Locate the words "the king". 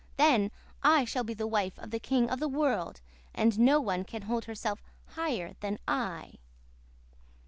1.91-2.27